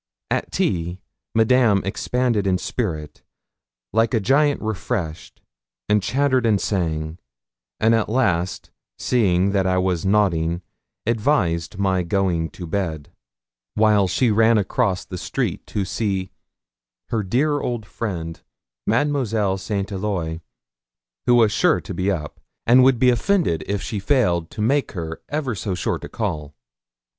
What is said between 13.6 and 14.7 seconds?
while she ran